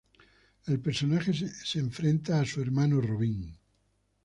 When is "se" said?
1.47-1.77